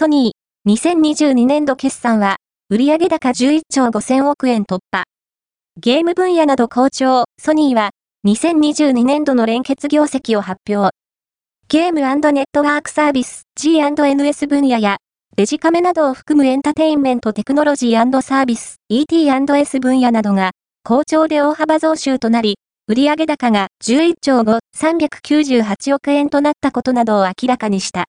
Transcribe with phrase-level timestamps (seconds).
[0.00, 2.36] ソニー、2022年度決算は、
[2.70, 5.04] 売上高11兆5000億円突破。
[5.78, 7.90] ゲーム分野など好調、ソニーは、
[8.26, 10.96] 2022年度の連結業績を発表。
[11.68, 12.06] ゲームネ
[12.40, 14.96] ットワークサービス G&NS 分野や、
[15.36, 22.54] デジカメなどを含むエンタテインメントテクノロジーサービス ET&S 分野などが、好調で大幅増収となり、
[22.88, 27.98] 売上高が11兆5、398億円となったことなどを明らかにした。